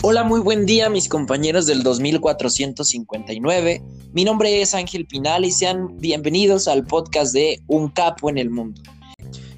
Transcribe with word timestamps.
Hola, 0.00 0.24
muy 0.24 0.40
buen 0.40 0.64
día 0.64 0.88
mis 0.88 1.08
compañeros 1.08 1.66
del 1.66 1.82
2459. 1.82 3.82
Mi 4.12 4.24
nombre 4.24 4.62
es 4.62 4.74
Ángel 4.74 5.06
Pinal 5.06 5.44
y 5.44 5.50
sean 5.50 5.98
bienvenidos 5.98 6.66
al 6.66 6.86
podcast 6.86 7.34
de 7.34 7.60
Un 7.66 7.90
Capo 7.90 8.30
en 8.30 8.38
el 8.38 8.48
Mundo. 8.48 8.80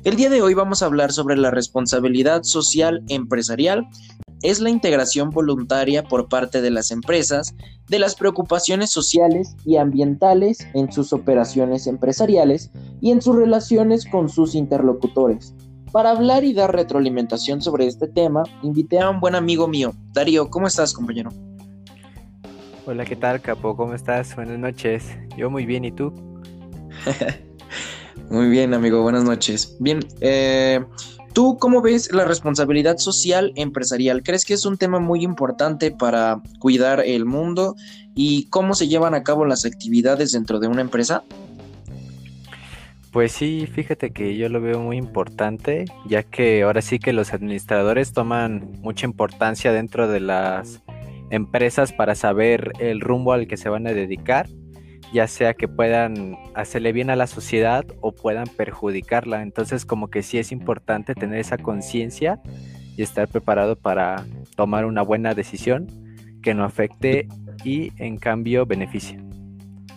El 0.03 0.17
día 0.17 0.31
de 0.31 0.43
hoy 0.43 0.55
vamos 0.55 0.83
a 0.83 0.87
hablar 0.87 1.13
sobre 1.13 1.37
la 1.37 1.51
responsabilidad 1.51 2.43
social 2.43 3.05
empresarial. 3.09 3.87
Es 4.43 4.61
la 4.61 4.71
integración 4.71 5.31
voluntaria 5.31 6.03
por 6.03 6.29
parte 6.29 6.63
de 6.63 6.71
las 6.71 6.91
empresas 6.91 7.55
de 7.89 7.99
las 7.99 8.15
preocupaciones 8.15 8.91
sociales 8.91 9.55
y 9.67 9.77
ambientales 9.77 10.67
en 10.75 10.91
sus 10.91 11.13
operaciones 11.13 11.87
empresariales 11.87 12.71
y 13.01 13.11
en 13.11 13.21
sus 13.21 13.37
relaciones 13.37 14.07
con 14.07 14.29
sus 14.29 14.55
interlocutores. 14.55 15.55
Para 15.93 16.11
hablar 16.11 16.45
y 16.45 16.53
dar 16.53 16.73
retroalimentación 16.73 17.61
sobre 17.63 17.87
este 17.87 18.07
tema, 18.07 18.45
invité 18.63 19.01
a 19.01 19.11
un 19.11 19.19
buen 19.19 19.35
amigo 19.35 19.67
mío. 19.67 19.93
Darío, 20.13 20.49
¿cómo 20.49 20.69
estás, 20.69 20.93
compañero? 20.93 21.31
Hola, 22.87 23.05
¿qué 23.05 23.17
tal, 23.17 23.41
Capo? 23.41 23.77
¿Cómo 23.77 23.95
estás? 23.95 24.37
Buenas 24.37 24.59
noches. 24.59 25.05
Yo 25.37 25.51
muy 25.51 25.67
bien, 25.67 25.85
¿y 25.85 25.91
tú? 25.91 26.13
muy 28.31 28.49
bien, 28.49 28.73
amigo, 28.73 29.03
buenas 29.03 29.25
noches. 29.25 29.77
Bien, 29.81 29.99
eh, 30.21 30.85
¿tú 31.33 31.59
cómo 31.59 31.83
ves 31.83 32.13
la 32.13 32.25
responsabilidad 32.25 32.99
social 32.99 33.53
empresarial? 33.57 34.23
¿Crees 34.23 34.45
que 34.45 34.55
es 34.55 34.65
un 34.67 34.79
tema 34.79 35.01
muy 35.01 35.25
importante 35.25 35.91
para 35.91 36.41
cuidar 36.61 37.01
el 37.05 37.25
mundo 37.25 37.75
y 38.15 38.49
cómo 38.51 38.75
se 38.75 38.87
llevan 38.87 39.15
a 39.15 39.25
cabo 39.25 39.45
las 39.45 39.65
actividades 39.65 40.31
dentro 40.31 40.61
de 40.61 40.69
una 40.69 40.83
empresa? 40.83 41.25
Pues 43.13 43.33
sí, 43.33 43.67
fíjate 43.67 44.13
que 44.13 44.37
yo 44.37 44.49
lo 44.49 44.61
veo 44.61 44.79
muy 44.79 44.97
importante, 44.97 45.85
ya 46.07 46.23
que 46.23 46.63
ahora 46.63 46.81
sí 46.81 47.01
que 47.01 47.13
los 47.13 47.33
administradores 47.33 48.13
toman 48.13 48.71
mucha 48.83 49.05
importancia 49.05 49.73
dentro 49.73 50.07
de 50.07 50.21
las 50.21 50.81
empresas 51.31 51.93
para 51.93 52.15
saber 52.15 52.73
el 52.79 53.01
rumbo 53.01 53.33
al 53.33 53.49
que 53.49 53.57
se 53.57 53.69
van 53.69 53.89
a 53.89 53.93
dedicar, 53.93 54.49
ya 55.13 55.27
sea 55.27 55.55
que 55.55 55.67
puedan 55.67 56.37
hacerle 56.55 56.93
bien 56.93 57.11
a 57.11 57.17
la 57.17 57.27
sociedad 57.27 57.85
o 58.01 58.13
puedan 58.13 58.47
perjudicarla. 58.47 59.43
Entonces 59.43 59.85
como 59.85 60.09
que 60.09 60.23
sí 60.23 60.39
es 60.39 60.53
importante 60.53 61.17
tener 61.17 61.41
esa 61.41 61.59
conciencia 61.59 62.41
y 62.97 63.03
estar 63.03 63.27
preparado 63.27 63.75
para 63.75 64.25
tomar 64.55 64.85
una 64.85 65.03
buena 65.03 65.35
decisión 65.35 65.89
que 66.43 66.55
no 66.55 66.65
afecte 66.65 67.27
y 67.65 67.93
en 67.97 68.19
cambio 68.19 68.67
beneficie. 68.67 69.30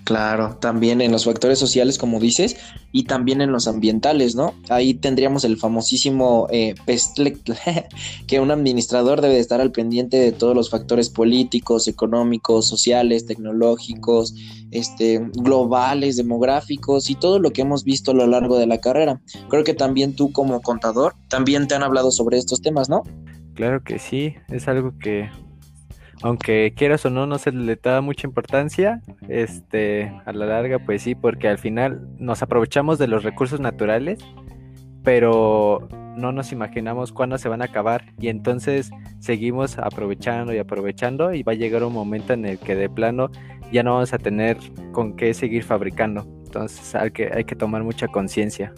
Claro, 0.03 0.57
también 0.59 0.99
en 0.99 1.13
los 1.13 1.23
factores 1.23 1.57
sociales, 1.57 1.97
como 1.97 2.19
dices, 2.19 2.57
y 2.91 3.03
también 3.03 3.39
en 3.41 3.53
los 3.53 3.69
ambientales, 3.69 4.35
¿no? 4.35 4.53
Ahí 4.67 4.93
tendríamos 4.93 5.45
el 5.45 5.55
famosísimo 5.55 6.47
eh, 6.51 6.75
que 8.27 8.39
un 8.41 8.51
administrador 8.51 9.21
debe 9.21 9.39
estar 9.39 9.61
al 9.61 9.71
pendiente 9.71 10.17
de 10.17 10.33
todos 10.33 10.55
los 10.55 10.69
factores 10.69 11.09
políticos, 11.09 11.87
económicos, 11.87 12.67
sociales, 12.67 13.25
tecnológicos, 13.25 14.35
este, 14.71 15.19
globales, 15.35 16.17
demográficos 16.17 17.09
y 17.09 17.15
todo 17.15 17.39
lo 17.39 17.51
que 17.53 17.61
hemos 17.61 17.85
visto 17.85 18.11
a 18.11 18.15
lo 18.15 18.27
largo 18.27 18.57
de 18.57 18.67
la 18.67 18.79
carrera. 18.79 19.21
Creo 19.49 19.63
que 19.63 19.73
también 19.73 20.15
tú 20.15 20.33
como 20.33 20.61
contador, 20.61 21.15
también 21.29 21.67
te 21.67 21.75
han 21.75 21.83
hablado 21.83 22.11
sobre 22.11 22.37
estos 22.37 22.61
temas, 22.61 22.89
¿no? 22.89 23.03
Claro 23.53 23.83
que 23.83 23.99
sí, 23.99 24.33
es 24.49 24.67
algo 24.67 24.93
que 24.99 25.29
aunque 26.23 26.73
quieras 26.75 27.05
o 27.05 27.09
no, 27.09 27.27
no 27.27 27.37
se 27.37 27.51
le 27.51 27.75
da 27.75 27.99
mucha 27.99 28.25
importancia, 28.25 29.01
este, 29.27 30.11
a 30.25 30.31
la 30.31 30.45
larga, 30.45 30.79
pues 30.79 31.01
sí, 31.03 31.15
porque 31.15 31.49
al 31.49 31.57
final 31.57 32.07
nos 32.17 32.41
aprovechamos 32.41 32.97
de 32.97 33.07
los 33.07 33.23
recursos 33.23 33.59
naturales, 33.59 34.19
pero 35.03 35.87
no 36.15 36.31
nos 36.31 36.53
imaginamos 36.53 37.11
cuándo 37.11 37.37
se 37.37 37.49
van 37.49 37.61
a 37.61 37.65
acabar 37.65 38.05
y 38.19 38.29
entonces 38.29 38.91
seguimos 39.19 39.77
aprovechando 39.77 40.53
y 40.53 40.59
aprovechando 40.59 41.33
y 41.33 41.43
va 41.43 41.51
a 41.51 41.55
llegar 41.55 41.83
un 41.83 41.93
momento 41.93 42.31
en 42.31 42.45
el 42.45 42.57
que 42.57 42.75
de 42.75 42.89
plano 42.89 43.29
ya 43.73 43.83
no 43.83 43.95
vamos 43.95 44.13
a 44.13 44.17
tener 44.17 44.57
con 44.93 45.17
qué 45.17 45.33
seguir 45.33 45.63
fabricando. 45.63 46.25
Entonces 46.45 46.95
hay 46.95 47.11
que, 47.11 47.31
hay 47.33 47.43
que 47.43 47.55
tomar 47.55 47.83
mucha 47.83 48.07
conciencia. 48.07 48.73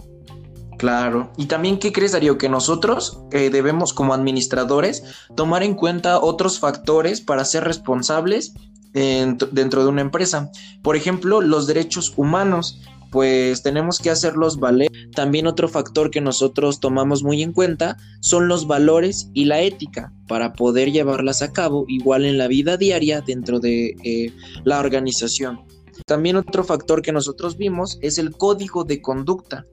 Claro. 0.86 1.32
Y 1.36 1.48
también, 1.48 1.80
¿qué 1.80 1.92
crees, 1.92 2.12
Darío? 2.12 2.38
Que 2.38 2.48
nosotros 2.48 3.20
eh, 3.32 3.50
debemos, 3.50 3.92
como 3.92 4.14
administradores, 4.14 5.02
tomar 5.36 5.64
en 5.64 5.74
cuenta 5.74 6.20
otros 6.20 6.60
factores 6.60 7.22
para 7.22 7.44
ser 7.44 7.64
responsables 7.64 8.54
dentro 8.94 9.84
de 9.84 9.90
una 9.90 10.02
empresa. 10.02 10.52
Por 10.84 10.96
ejemplo, 10.96 11.42
los 11.42 11.66
derechos 11.66 12.14
humanos, 12.18 12.80
pues 13.10 13.64
tenemos 13.64 13.98
que 13.98 14.12
hacerlos 14.12 14.60
valer. 14.60 14.90
También 15.16 15.48
otro 15.48 15.68
factor 15.68 16.12
que 16.12 16.22
nosotros 16.22 16.80
tomamos 16.80 17.24
muy 17.24 17.42
en 17.42 17.52
cuenta 17.52 17.98
son 18.20 18.48
los 18.48 18.68
valores 18.68 19.32
y 19.34 19.46
la 19.46 19.62
ética 19.62 20.14
para 20.28 20.54
poder 20.54 20.92
llevarlas 20.92 21.42
a 21.42 21.52
cabo 21.52 21.86
igual 21.88 22.26
en 22.26 22.38
la 22.38 22.48
vida 22.48 22.78
diaria 22.78 23.22
dentro 23.22 23.60
de 23.60 23.96
eh, 24.04 24.32
la 24.64 24.80
organización. 24.80 25.66
También 26.06 26.36
otro 26.36 26.64
factor 26.64 27.02
que 27.02 27.12
nosotros 27.12 27.58
vimos 27.58 27.98
es 28.02 28.20
el 28.20 28.32
código 28.32 28.84
de 28.84 29.02
conducta. 29.02 29.66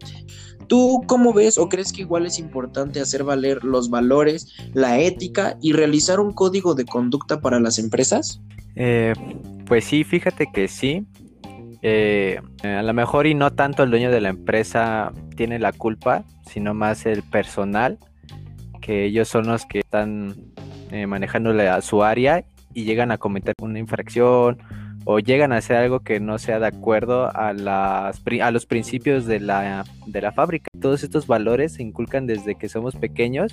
¿Tú 0.72 1.02
cómo 1.06 1.34
ves 1.34 1.58
o 1.58 1.68
crees 1.68 1.92
que 1.92 2.00
igual 2.00 2.24
es 2.24 2.38
importante 2.38 2.98
hacer 2.98 3.24
valer 3.24 3.62
los 3.62 3.90
valores, 3.90 4.54
la 4.72 4.98
ética 5.00 5.58
y 5.60 5.74
realizar 5.74 6.18
un 6.18 6.32
código 6.32 6.74
de 6.74 6.86
conducta 6.86 7.42
para 7.42 7.60
las 7.60 7.78
empresas? 7.78 8.40
Eh, 8.74 9.12
pues 9.66 9.84
sí, 9.84 10.02
fíjate 10.02 10.46
que 10.50 10.68
sí. 10.68 11.04
Eh, 11.82 12.40
a 12.62 12.82
lo 12.82 12.94
mejor 12.94 13.26
y 13.26 13.34
no 13.34 13.52
tanto 13.52 13.82
el 13.82 13.90
dueño 13.90 14.10
de 14.10 14.22
la 14.22 14.30
empresa 14.30 15.12
tiene 15.36 15.58
la 15.58 15.72
culpa, 15.72 16.24
sino 16.50 16.72
más 16.72 17.04
el 17.04 17.22
personal, 17.22 17.98
que 18.80 19.04
ellos 19.04 19.28
son 19.28 19.48
los 19.48 19.66
que 19.66 19.80
están 19.80 20.34
eh, 20.90 21.06
manejándole 21.06 21.68
a 21.68 21.82
su 21.82 22.02
área 22.02 22.46
y 22.72 22.84
llegan 22.84 23.10
a 23.10 23.18
cometer 23.18 23.54
una 23.60 23.78
infracción 23.78 24.56
o 25.04 25.18
llegan 25.18 25.52
a 25.52 25.56
hacer 25.56 25.76
algo 25.76 26.00
que 26.00 26.20
no 26.20 26.38
sea 26.38 26.58
de 26.58 26.66
acuerdo 26.66 27.34
a, 27.34 27.52
las, 27.52 28.22
a 28.40 28.50
los 28.50 28.66
principios 28.66 29.26
de 29.26 29.40
la, 29.40 29.84
de 30.06 30.20
la 30.20 30.32
fábrica. 30.32 30.68
Todos 30.80 31.02
estos 31.02 31.26
valores 31.26 31.74
se 31.74 31.82
inculcan 31.82 32.26
desde 32.26 32.54
que 32.54 32.68
somos 32.68 32.94
pequeños, 32.94 33.52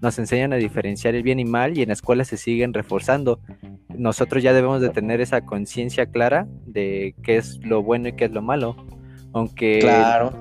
nos 0.00 0.18
enseñan 0.18 0.52
a 0.52 0.56
diferenciar 0.56 1.14
el 1.14 1.22
bien 1.22 1.40
y 1.40 1.44
mal 1.44 1.76
y 1.76 1.82
en 1.82 1.88
la 1.88 1.94
escuela 1.94 2.24
se 2.24 2.36
siguen 2.36 2.74
reforzando. 2.74 3.40
Nosotros 3.88 4.42
ya 4.42 4.52
debemos 4.52 4.80
de 4.80 4.90
tener 4.90 5.20
esa 5.20 5.42
conciencia 5.42 6.06
clara 6.06 6.46
de 6.66 7.14
qué 7.22 7.36
es 7.36 7.58
lo 7.64 7.82
bueno 7.82 8.08
y 8.08 8.12
qué 8.12 8.26
es 8.26 8.32
lo 8.32 8.42
malo. 8.42 8.76
Aunque 9.32 9.88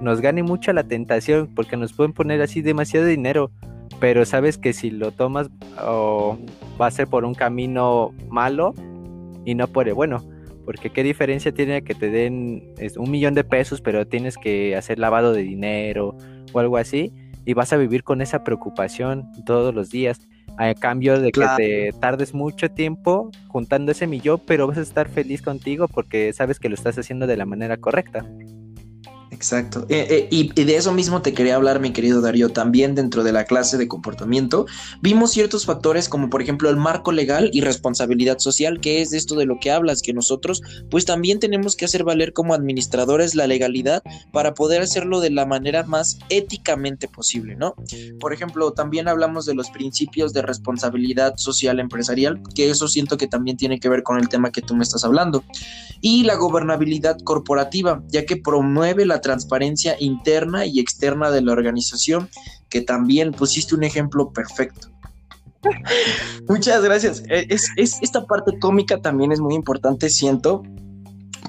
nos 0.02 0.22
gane 0.22 0.44
mucho 0.44 0.74
la 0.74 0.84
tentación 0.84 1.54
porque 1.54 1.78
nos 1.78 1.94
pueden 1.94 2.14
poner 2.14 2.42
así 2.42 2.62
demasiado 2.62 3.06
dinero, 3.06 3.52
pero 4.00 4.26
sabes 4.26 4.58
que 4.58 4.74
si 4.74 4.92
lo 4.92 5.12
tomas 5.12 5.50
va 5.80 6.88
a 6.88 6.92
ser 6.92 7.08
por 7.08 7.26
un 7.26 7.36
camino 7.36 8.14
malo 8.30 8.74
y 9.44 9.56
no 9.56 9.68
por 9.68 9.88
el 9.88 9.94
bueno 9.94 10.24
porque 10.68 10.90
qué 10.90 11.02
diferencia 11.02 11.54
tiene 11.54 11.82
que 11.82 11.96
te 11.96 12.10
den 12.10 12.74
un 12.98 13.10
millón 13.10 13.34
de 13.34 13.46
pesos, 13.46 13.80
pero 13.80 14.06
tienes 14.06 14.36
que 14.36 14.76
hacer 14.76 15.00
lavado 15.00 15.32
de 15.32 15.42
dinero 15.42 16.18
o 16.52 16.60
algo 16.60 16.76
así, 16.76 17.14
y 17.46 17.54
vas 17.54 17.72
a 17.72 17.78
vivir 17.78 18.04
con 18.04 18.22
esa 18.22 18.44
preocupación 18.44 19.32
todos 19.46 19.74
los 19.74 19.90
días, 19.90 20.20
a 20.58 20.74
cambio 20.74 21.22
de 21.22 21.32
que 21.32 21.46
te 21.56 21.94
tardes 22.02 22.34
mucho 22.34 22.70
tiempo 22.70 23.32
juntando 23.48 23.94
ese 23.94 24.08
millón, 24.08 24.42
pero 24.46 24.68
vas 24.68 24.78
a 24.78 24.82
estar 24.82 25.08
feliz 25.08 25.42
contigo 25.42 25.88
porque 25.88 26.34
sabes 26.34 26.60
que 26.60 26.68
lo 26.68 26.76
estás 26.76 26.98
haciendo 26.98 27.28
de 27.28 27.38
la 27.38 27.46
manera 27.46 27.78
correcta. 27.78 28.26
Exacto. 29.38 29.86
Eh, 29.88 30.08
eh, 30.10 30.28
y, 30.32 30.52
de 30.52 30.78
eso 30.78 30.92
mismo 30.92 31.22
te 31.22 31.32
quería 31.32 31.58
hablar, 31.58 31.80
mi 31.80 31.94
querido 31.94 32.22
Darío. 32.22 32.50
También 32.50 32.96
dentro 32.96 33.24
de 33.24 33.32
la 33.32 33.46
clase 33.46 33.78
de 33.78 33.88
comportamiento 33.88 34.66
vimos 35.00 35.30
ciertos 35.32 35.64
factores 35.64 36.10
como 36.10 36.32
por 36.32 36.42
ejemplo 36.42 36.72
el 36.72 36.76
marco 36.76 37.12
legal 37.12 37.52
y 37.54 37.62
responsabilidad 37.62 38.40
social, 38.40 38.80
que 38.82 39.04
es 39.04 39.14
esto 39.14 39.36
de 39.36 39.46
lo 39.46 39.60
que 39.60 39.70
hablas, 39.70 40.02
que 40.02 40.12
nosotros 40.12 40.64
pues 40.90 41.06
también 41.06 41.40
tenemos 41.40 41.76
que 41.76 41.86
hacer 41.86 42.04
valer 42.04 42.34
como 42.34 42.56
administradores 42.56 43.36
la 43.36 43.46
legalidad 43.46 44.02
para 44.32 44.56
poder 44.56 44.82
hacerlo 44.82 45.20
de 45.20 45.30
la 45.30 45.46
manera 45.46 45.84
más 45.84 46.18
éticamente 46.30 47.08
posible, 47.08 47.56
¿no? 47.56 47.76
Por 48.20 48.34
ejemplo, 48.34 48.72
también 48.72 49.08
hablamos 49.08 49.46
de 49.46 49.54
los 49.54 49.70
principios 49.70 50.34
de 50.34 50.42
responsabilidad 50.42 51.36
social 51.38 51.80
empresarial, 51.80 52.42
que 52.56 52.72
eso 52.72 52.88
siento 52.88 53.18
que 53.18 53.28
también 53.28 53.56
tiene 53.56 53.80
que 53.80 53.88
ver 53.88 54.02
con 54.02 54.18
el 54.18 54.30
tema 54.30 54.52
que 54.52 54.64
tú 54.64 54.76
me 54.76 54.84
estás 54.84 55.04
hablando. 55.04 55.44
Y 56.02 56.24
la 56.24 56.36
gobernabilidad 56.36 57.20
corporativa, 57.24 58.04
ya 58.08 58.26
que 58.26 58.38
promueve 58.38 59.06
la 59.06 59.22
transparencia 59.28 59.98
interna 60.00 60.66
y 60.66 60.80
externa 60.80 61.30
de 61.32 61.42
la 61.42 61.52
organización, 61.52 62.30
que 62.70 62.80
también 62.80 63.34
pusiste 63.34 63.76
un 63.76 63.84
ejemplo 63.84 64.32
perfecto. 64.32 64.88
Muchas 66.48 66.82
gracias. 66.82 67.24
Eh, 67.30 67.48
es, 67.50 67.70
esta 67.76 68.26
parte 68.26 68.58
cómica 68.58 69.02
también 69.02 69.34
es 69.34 69.42
muy 69.42 69.54
importante, 69.54 70.10
siento, 70.10 70.64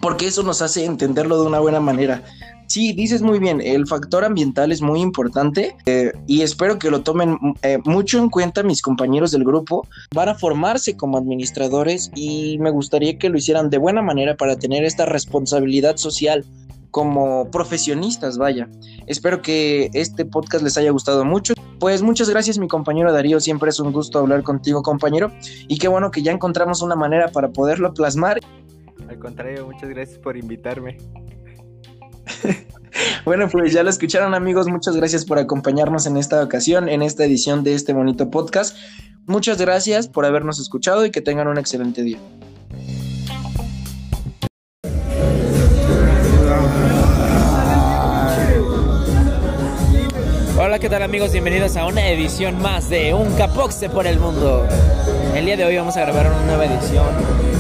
porque 0.03 0.27
eso 0.27 0.43
nos 0.43 0.61
hace 0.61 0.85
entenderlo 0.85 1.41
de 1.41 1.47
una 1.47 1.61
buena 1.61 1.79
manera. 1.79 2.25
Sí, 2.67 2.93
dices 2.93 3.23
muy 3.23 3.39
bien, 3.39 3.63
el 3.63 3.87
factor 3.87 4.25
ambiental 4.25 4.73
es 4.73 4.83
muy 4.83 5.01
importante 5.01 5.75
eh, 5.87 6.13
y 6.27 6.43
espero 6.43 6.79
que 6.79 6.91
lo 6.91 7.01
tomen 7.01 7.39
eh, 7.63 7.79
mucho 7.85 8.19
en 8.19 8.29
cuenta 8.29 8.63
mis 8.63 8.83
compañeros 8.83 9.31
del 9.31 9.45
grupo. 9.45 9.87
Van 10.15 10.29
a 10.29 10.35
formarse 10.35 10.95
como 10.95 11.17
administradores 11.17 12.11
y 12.15 12.59
me 12.59 12.71
gustaría 12.71 13.19
que 13.19 13.31
lo 13.31 13.39
hicieran 13.39 13.71
de 13.71 13.79
buena 13.79 14.03
manera 14.03 14.37
para 14.37 14.57
tener 14.57 14.85
esta 14.85 15.07
responsabilidad 15.07 15.97
social 15.97 16.45
como 16.91 17.51
profesionistas, 17.51 18.39
vaya. 18.39 18.69
Espero 19.07 19.43
que 19.43 19.91
este 19.93 20.25
podcast 20.25 20.65
les 20.65 20.77
haya 20.79 20.91
gustado 20.91 21.25
mucho. 21.25 21.55
Pues 21.79 22.03
muchas 22.03 22.29
gracias 22.29 22.59
mi 22.59 22.69
compañero 22.69 23.13
Darío, 23.13 23.41
siempre 23.41 23.71
es 23.71 23.79
un 23.79 23.93
gusto 23.93 24.19
hablar 24.19 24.43
contigo 24.43 24.83
compañero 24.83 25.33
y 25.69 25.79
qué 25.79 25.87
bueno 25.89 26.11
que 26.11 26.23
ya 26.23 26.33
encontramos 26.33 26.83
una 26.83 26.97
manera 26.97 27.29
para 27.29 27.51
poderlo 27.51 27.95
plasmar. 27.95 28.41
Al 29.09 29.19
contrario, 29.19 29.67
muchas 29.67 29.89
gracias 29.89 30.19
por 30.19 30.37
invitarme. 30.37 30.99
bueno, 33.25 33.49
pues 33.49 33.73
ya 33.73 33.83
lo 33.83 33.91
escucharon 33.91 34.35
amigos, 34.35 34.67
muchas 34.67 34.97
gracias 34.97 35.25
por 35.25 35.39
acompañarnos 35.39 36.07
en 36.07 36.17
esta 36.17 36.43
ocasión, 36.43 36.89
en 36.89 37.03
esta 37.03 37.25
edición 37.25 37.63
de 37.63 37.75
este 37.75 37.93
bonito 37.93 38.31
podcast. 38.31 38.77
Muchas 39.27 39.59
gracias 39.59 40.09
por 40.09 40.25
habernos 40.25 40.59
escuchado 40.59 41.05
y 41.05 41.11
que 41.11 41.21
tengan 41.21 41.49
un 41.49 41.59
excelente 41.59 42.03
día. 42.03 42.19
Hola, 50.69 50.79
¿qué 50.79 50.91
tal 50.91 51.03
amigos? 51.03 51.33
Bienvenidos 51.33 51.79
a 51.79 51.87
una 51.87 52.11
edición 52.11 52.61
más 52.61 52.91
de 52.91 53.15
Un 53.15 53.33
Capoxe 53.37 53.89
por 53.89 54.07
el 54.07 54.19
Mundo. 54.19 54.67
El 55.35 55.47
día 55.47 55.57
de 55.57 55.65
hoy 55.65 55.79
vamos 55.79 55.97
a 55.97 56.03
grabar 56.03 56.27
una 56.27 56.45
nueva 56.45 56.67
edición, 56.67 57.07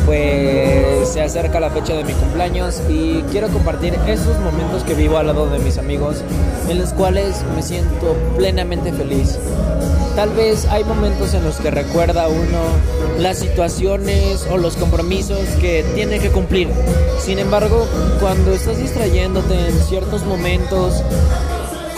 pues 0.04 1.08
se 1.08 1.22
acerca 1.22 1.58
la 1.58 1.70
fecha 1.70 1.94
de 1.94 2.04
mi 2.04 2.12
cumpleaños 2.12 2.82
y 2.90 3.22
quiero 3.30 3.48
compartir 3.48 3.94
esos 4.06 4.38
momentos 4.40 4.84
que 4.84 4.92
vivo 4.92 5.16
al 5.16 5.28
lado 5.28 5.48
de 5.48 5.58
mis 5.58 5.78
amigos, 5.78 6.22
en 6.68 6.78
los 6.78 6.92
cuales 6.92 7.42
me 7.56 7.62
siento 7.62 8.14
plenamente 8.36 8.92
feliz. 8.92 9.38
Tal 10.14 10.28
vez 10.34 10.66
hay 10.66 10.84
momentos 10.84 11.32
en 11.32 11.44
los 11.44 11.56
que 11.56 11.70
recuerda 11.70 12.28
uno 12.28 12.60
las 13.18 13.38
situaciones 13.38 14.46
o 14.50 14.58
los 14.58 14.76
compromisos 14.76 15.40
que 15.62 15.82
tiene 15.94 16.18
que 16.18 16.28
cumplir. 16.28 16.68
Sin 17.18 17.38
embargo, 17.38 17.86
cuando 18.20 18.52
estás 18.52 18.76
distrayéndote 18.76 19.54
en 19.54 19.80
ciertos 19.84 20.26
momentos, 20.26 21.02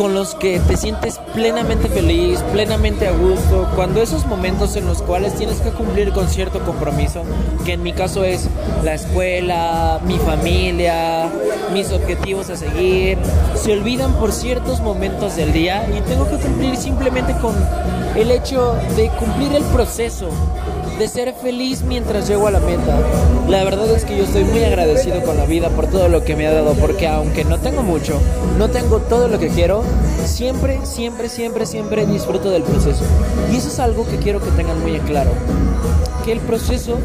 con 0.01 0.15
los 0.15 0.35
que 0.35 0.59
te 0.61 0.79
sientes 0.79 1.21
plenamente 1.35 1.87
feliz, 1.91 2.41
plenamente 2.53 3.07
a 3.07 3.11
gusto, 3.11 3.69
cuando 3.77 4.01
esos 4.01 4.25
momentos 4.25 4.75
en 4.77 4.87
los 4.87 5.03
cuales 5.03 5.35
tienes 5.35 5.61
que 5.61 5.73
cumplir 5.73 6.11
con 6.13 6.27
cierto 6.27 6.61
compromiso, 6.61 7.23
que 7.67 7.75
en 7.75 7.83
mi 7.83 7.93
caso 7.93 8.25
es 8.25 8.49
la 8.83 8.95
escuela, 8.95 10.01
mi 10.07 10.17
familia, 10.17 11.31
mis 11.75 11.93
objetivos 11.93 12.49
a 12.49 12.57
seguir, 12.57 13.19
se 13.55 13.75
olvidan 13.75 14.15
por 14.15 14.33
ciertos 14.33 14.81
momentos 14.81 15.37
del 15.37 15.53
día 15.53 15.87
y 15.95 16.01
tengo 16.09 16.27
que 16.31 16.37
cumplir 16.37 16.79
simplemente 16.79 17.35
con 17.35 17.55
el 18.17 18.31
hecho 18.31 18.77
de 18.97 19.11
cumplir 19.19 19.55
el 19.55 19.65
proceso 19.65 20.31
de 21.01 21.09
ser 21.09 21.33
feliz 21.33 21.81
mientras 21.81 22.29
llego 22.29 22.47
a 22.47 22.51
la 22.51 22.61
meta. 22.61 23.01
La 23.49 23.65
verdad 23.65 23.91
es 23.91 24.05
que 24.05 24.19
yo 24.19 24.25
estoy 24.25 24.45
muy 24.45 24.63
agradecido 24.65 25.23
con 25.23 25.39
la 25.39 25.47
vida 25.47 25.71
por 25.71 25.87
todo 25.87 26.11
lo 26.11 26.25
que 26.25 26.37
me 26.37 26.47
ha 26.47 26.53
dado, 26.53 26.75
porque 26.75 27.09
aunque 27.09 27.43
no 27.43 27.59
tengo 27.59 27.83
mucho, 27.83 28.21
no 28.59 28.69
tengo 28.69 28.99
todo 28.99 29.27
lo 29.27 29.39
que 29.39 29.49
quiero, 29.49 29.83
siempre, 30.27 30.79
siempre, 30.85 31.31
siempre, 31.31 31.65
siempre 31.65 32.05
disfruto 32.05 32.51
del 32.51 32.65
proceso. 32.65 33.03
Y 33.51 33.57
eso 33.57 33.69
es 33.69 33.81
algo 33.81 34.07
que 34.07 34.19
quiero 34.19 34.41
que 34.41 34.51
tengan 34.51 34.79
muy 34.83 34.95
en 34.95 35.03
claro. 35.05 35.31
Que 36.23 36.33
el 36.33 36.41
proceso 36.41 36.99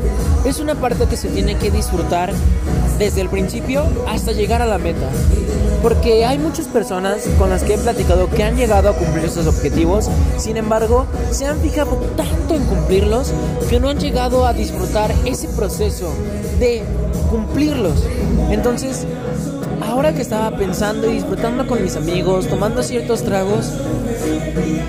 es 0.44 0.60
una 0.60 0.76
parte 0.76 1.06
que 1.06 1.16
se 1.16 1.30
tiene 1.30 1.56
que 1.56 1.72
disfrutar 1.72 2.34
desde 3.00 3.22
el 3.22 3.30
principio 3.30 3.86
hasta 4.10 4.34
llegar 4.34 4.62
a 4.62 4.66
la 4.66 4.78
meta. 4.78 5.10
Porque 5.86 6.26
hay 6.26 6.40
muchas 6.40 6.68
personas 6.68 7.28
con 7.38 7.52
las 7.52 7.62
que 7.62 7.76
he 7.76 7.78
platicado 7.78 8.28
que 8.28 8.42
han 8.42 8.58
llegado 8.58 8.90
a 8.90 8.94
cumplir 8.94 9.26
esos 9.26 9.46
objetivos, 9.46 10.10
sin 10.36 10.58
embargo, 10.58 11.06
se 11.30 11.46
han 11.46 11.60
fijado 11.60 11.98
tanto 12.18 12.56
en 12.56 12.66
cumplirlos 12.66 13.32
que 13.70 13.80
no 13.80 13.90
han 13.90 14.00
llegado 14.00 14.48
a 14.48 14.54
disfrutar 14.54 15.14
ese 15.26 15.48
proceso 15.48 16.12
de 16.58 16.82
cumplirlos. 17.30 18.04
Entonces, 18.50 19.06
ahora 19.88 20.12
que 20.12 20.24
estaba 20.24 20.58
pensando 20.58 21.08
y 21.08 21.14
disfrutando 21.14 21.68
con 21.68 21.84
mis 21.84 21.96
amigos, 21.96 22.48
tomando 22.48 22.82
ciertos 22.82 23.22
tragos, 23.22 23.70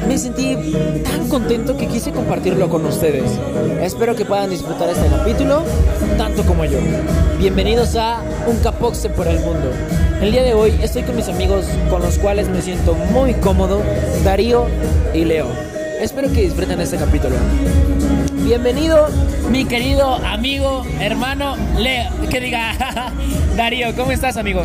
me 0.08 0.16
sentí 0.16 0.56
tan 1.04 1.28
contento 1.28 1.76
que 1.76 1.88
quise 1.88 2.10
compartirlo 2.10 2.70
con 2.70 2.86
ustedes. 2.86 3.30
Espero 3.82 4.16
que 4.16 4.24
puedan 4.24 4.48
disfrutar 4.48 4.88
este 4.88 5.08
capítulo 5.08 5.62
tanto 6.16 6.42
como 6.44 6.64
yo. 6.64 6.78
Bienvenidos 7.38 7.96
a 7.96 8.22
Un 8.46 8.56
Capoxe 8.60 9.10
por 9.10 9.28
el 9.28 9.40
Mundo. 9.40 9.70
El 10.20 10.32
día 10.32 10.42
de 10.42 10.54
hoy 10.54 10.72
estoy 10.82 11.02
con 11.02 11.14
mis 11.14 11.28
amigos 11.28 11.66
con 11.90 12.00
los 12.00 12.18
cuales 12.18 12.48
me 12.48 12.62
siento 12.62 12.94
muy 12.94 13.34
cómodo, 13.34 13.82
Darío 14.24 14.66
y 15.12 15.24
Leo. 15.24 15.46
Espero 16.00 16.32
que 16.32 16.42
disfruten 16.42 16.80
este 16.80 16.96
capítulo. 16.96 17.36
Bienvenido, 18.42 19.08
mi 19.50 19.66
querido 19.66 20.14
amigo, 20.14 20.84
hermano 21.00 21.56
Leo. 21.78 22.10
Que 22.30 22.40
diga, 22.40 23.12
Darío, 23.56 23.94
¿cómo 23.94 24.10
estás, 24.10 24.38
amigo? 24.38 24.64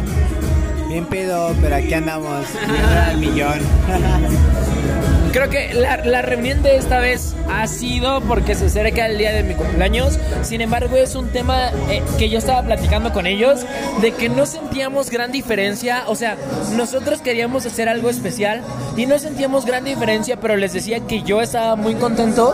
Bien 0.87 1.05
pedo, 1.05 1.53
pero 1.61 1.75
aquí 1.75 1.93
andamos, 1.93 2.45
al 3.07 3.17
millón. 3.17 3.59
Creo 5.31 5.49
que 5.49 5.73
la, 5.73 6.21
reunión 6.21 6.61
de 6.61 6.75
esta 6.75 6.99
vez 6.99 7.35
ha 7.49 7.65
sido 7.65 8.19
porque 8.21 8.53
se 8.53 8.65
acerca 8.65 9.05
el 9.05 9.17
día 9.17 9.31
de 9.31 9.43
mi 9.43 9.53
cumpleaños. 9.53 10.19
Sin 10.41 10.59
embargo, 10.59 10.97
es 10.97 11.15
un 11.15 11.29
tema 11.29 11.69
eh, 11.89 12.03
que 12.17 12.29
yo 12.29 12.37
estaba 12.37 12.61
platicando 12.63 13.13
con 13.13 13.25
ellos 13.25 13.65
de 14.01 14.11
que 14.11 14.27
no 14.27 14.45
sentíamos 14.45 15.09
gran 15.09 15.31
diferencia. 15.31 16.03
O 16.07 16.15
sea, 16.15 16.35
nosotros 16.75 17.21
queríamos 17.21 17.65
hacer 17.65 17.87
algo 17.87 18.09
especial 18.09 18.61
y 18.97 19.05
no 19.05 19.17
sentíamos 19.19 19.65
gran 19.65 19.85
diferencia, 19.85 20.37
pero 20.37 20.57
les 20.57 20.73
decía 20.73 20.99
que 20.99 21.21
yo 21.23 21.39
estaba 21.39 21.77
muy 21.77 21.95
contento 21.95 22.53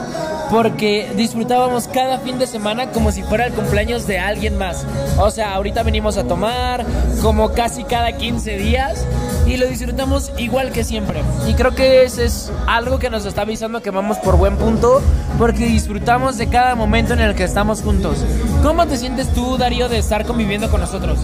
porque 0.51 1.11
disfrutábamos 1.15 1.87
cada 1.87 2.19
fin 2.19 2.39
de 2.39 2.47
semana 2.47 2.91
como 2.91 3.11
si 3.11 3.23
fuera 3.23 3.45
el 3.45 3.53
cumpleaños 3.53 4.07
de 4.07 4.19
alguien 4.19 4.57
más. 4.57 4.85
O 5.17 5.29
sea, 5.31 5.53
ahorita 5.53 5.83
venimos 5.83 6.17
a 6.17 6.23
tomar 6.23 6.85
como 7.21 7.51
casi 7.51 7.83
cada 7.83 8.13
15 8.13 8.57
días 8.57 9.05
y 9.45 9.57
lo 9.57 9.67
disfrutamos 9.67 10.31
igual 10.37 10.71
que 10.71 10.83
siempre. 10.83 11.21
Y 11.47 11.53
creo 11.53 11.75
que 11.75 12.03
ese 12.03 12.25
es 12.25 12.51
algo 12.67 12.99
que 12.99 13.09
nos 13.09 13.25
está 13.25 13.41
avisando 13.41 13.81
que 13.81 13.91
vamos 13.91 14.17
por 14.17 14.37
buen 14.37 14.57
punto 14.57 15.01
porque 15.37 15.65
disfrutamos 15.65 16.37
de 16.37 16.47
cada 16.47 16.75
momento 16.75 17.13
en 17.13 17.19
el 17.19 17.35
que 17.35 17.43
estamos 17.43 17.81
juntos. 17.81 18.17
¿Cómo 18.63 18.85
te 18.87 18.97
sientes 18.97 19.33
tú, 19.33 19.57
Darío, 19.57 19.89
de 19.89 19.99
estar 19.99 20.25
conviviendo 20.25 20.69
con 20.69 20.81
nosotros? 20.81 21.19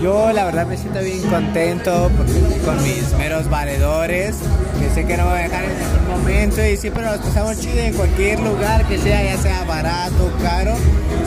Yo 0.00 0.32
la 0.32 0.44
verdad 0.44 0.66
me 0.66 0.76
siento 0.76 1.00
bien 1.00 1.22
contento 1.28 2.10
con 2.64 2.82
mis 2.82 3.12
meros 3.18 3.48
valedores, 3.48 4.36
que 4.82 4.90
sé 4.90 5.06
que 5.06 5.16
no 5.16 5.26
voy 5.26 5.38
a 5.38 5.42
dejar 5.44 5.64
en 5.64 5.78
ningún 5.78 6.08
momento 6.08 6.66
y 6.66 6.76
siempre 6.76 7.04
nos 7.04 7.18
pasamos 7.18 7.60
chido 7.60 7.78
en 7.78 7.94
cualquier 7.94 8.40
lugar 8.40 8.84
que 8.86 8.98
sea, 8.98 9.22
ya 9.22 9.36
sea 9.36 9.62
barato, 9.64 10.32
caro, 10.42 10.74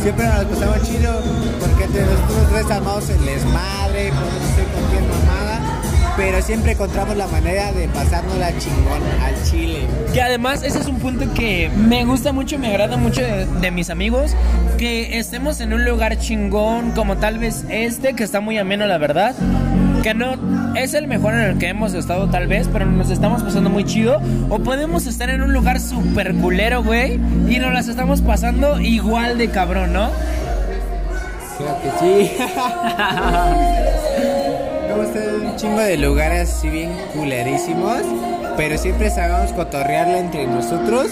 siempre 0.01 0.25
nos 0.25 0.45
pasamos 0.45 0.83
chido 0.83 1.21
porque 1.59 1.85
entre 1.85 2.01
nosotros 2.01 2.47
tres 2.51 2.71
armamos 2.71 3.09
el 3.09 3.25
desmadre, 3.25 4.11
podemos 4.11 4.51
hacer 4.51 4.65
cualquier 4.65 5.03
mamada 5.03 5.81
pero 6.17 6.41
siempre 6.41 6.71
encontramos 6.71 7.17
la 7.17 7.27
manera 7.27 7.73
de 7.73 7.89
pasarnos 7.89 8.37
la 8.37 8.57
chingón 8.57 9.01
al 9.21 9.43
chile. 9.43 9.79
Que 10.13 10.21
además 10.21 10.63
ese 10.63 10.79
es 10.79 10.87
un 10.87 10.99
punto 10.99 11.25
que 11.33 11.69
me 11.75 12.05
gusta 12.05 12.31
mucho, 12.31 12.57
me 12.57 12.67
agrada 12.67 12.95
mucho 12.95 13.21
de, 13.21 13.71
mis 13.71 13.89
amigos, 13.89 14.31
que 14.77 15.19
estemos 15.19 15.59
en 15.59 15.73
un 15.73 15.83
lugar 15.83 16.17
chingón 16.17 16.91
como 16.91 17.17
tal 17.17 17.37
vez 17.37 17.65
este, 17.67 18.13
que 18.13 18.23
está 18.23 18.39
muy 18.39 18.57
ameno 18.57 18.85
la 18.85 18.97
verdad. 18.97 19.35
Que 20.05 20.13
no 20.13 20.35
es 20.75 20.93
el 20.93 21.07
mejor 21.07 21.33
en 21.33 21.39
el 21.39 21.57
que 21.57 21.67
hemos 21.67 21.95
estado 21.95 22.29
tal 22.29 22.45
vez, 22.45 22.69
pero 22.71 22.85
nos 22.85 23.09
estamos 23.09 23.41
pasando 23.41 23.71
muy 23.71 23.85
chido. 23.85 24.21
O 24.51 24.59
podemos 24.59 25.07
estar 25.07 25.31
en 25.31 25.41
un 25.41 25.51
lugar 25.51 25.79
super 25.79 26.35
culero, 26.35 26.83
güey, 26.83 27.15
y 27.49 27.57
nos 27.57 27.73
las 27.73 27.87
estamos 27.87 28.21
pasando 28.21 28.79
igual 28.79 29.39
de 29.39 29.49
cabrón, 29.49 29.93
¿no? 29.93 30.11
Creo 31.57 31.81
que 31.81 31.89
sí. 32.29 32.31
un 35.43 35.55
chingo 35.55 35.79
de 35.79 35.97
lugares 35.97 36.49
así 36.49 36.69
bien 36.69 36.91
culerísimos, 37.15 38.01
pero 38.57 38.77
siempre 38.77 39.09
sabemos 39.09 39.53
cotorrearla 39.53 40.19
entre 40.19 40.45
nosotros 40.45 41.07